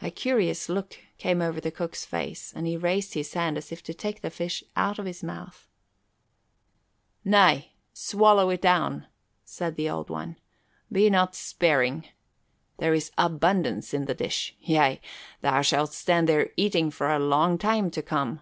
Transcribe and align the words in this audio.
A 0.00 0.10
curious 0.10 0.70
look 0.70 0.96
came 1.18 1.42
over 1.42 1.60
the 1.60 1.70
cook's 1.70 2.06
face 2.06 2.50
and 2.56 2.66
he 2.66 2.78
raised 2.78 3.12
his 3.12 3.34
hand 3.34 3.58
as 3.58 3.70
if 3.70 3.82
to 3.82 3.92
take 3.92 4.22
the 4.22 4.30
fish 4.30 4.64
out 4.74 4.98
of 4.98 5.04
his 5.04 5.22
mouth. 5.22 5.68
"Nay, 7.26 7.74
swallow 7.92 8.48
it 8.48 8.62
down," 8.62 9.06
said 9.44 9.76
the 9.76 9.90
Old 9.90 10.08
One. 10.08 10.36
"Be 10.90 11.10
not 11.10 11.34
sparing. 11.34 12.08
There 12.78 12.94
is 12.94 13.12
abundance 13.18 13.92
in 13.92 14.06
the 14.06 14.14
dish. 14.14 14.56
Yea, 14.62 14.98
thou 15.42 15.60
shalt 15.60 15.92
stand 15.92 16.26
there 16.26 16.48
eating 16.56 16.90
for 16.90 17.10
a 17.10 17.18
long 17.18 17.58
time 17.58 17.90
to 17.90 18.00
come." 18.00 18.40